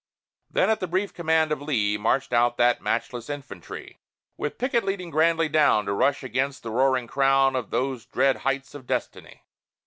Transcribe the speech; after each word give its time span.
Then, 0.49 0.71
at 0.71 0.79
the 0.79 0.87
brief 0.87 1.13
command 1.13 1.51
of 1.51 1.61
Lee, 1.61 1.95
Moved 1.95 2.33
out 2.33 2.57
that 2.57 2.81
matchless 2.81 3.29
infantry, 3.29 3.99
With 4.35 4.57
Pickett 4.57 4.83
leading 4.83 5.11
grandly 5.11 5.47
down, 5.47 5.85
To 5.85 5.93
rush 5.93 6.23
against 6.23 6.63
the 6.63 6.71
roaring 6.71 7.05
crown 7.05 7.55
Of 7.55 7.69
those 7.69 8.07
dread 8.07 8.37
heights 8.37 8.73
of 8.73 8.87
destiny. 8.87 9.43